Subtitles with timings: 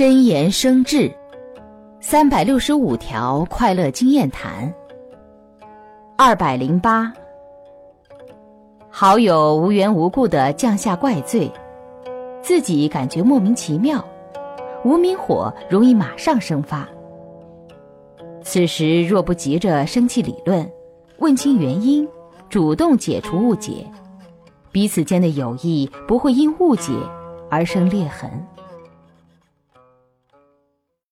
[0.00, 1.12] 真言生智
[2.00, 4.72] 三百六十五条快乐经验谈
[6.16, 7.12] 二百零八。
[8.88, 11.52] 好友无缘无故的降下怪罪
[12.40, 14.02] 自己感觉莫名其妙
[14.86, 16.88] 无名火容易马上生发。
[18.42, 20.66] 此时若不急着生气理论
[21.18, 22.08] 问清原因
[22.48, 23.84] 主动解除误解
[24.72, 26.90] 彼此间的友谊不会因误解
[27.50, 28.30] 而生裂痕。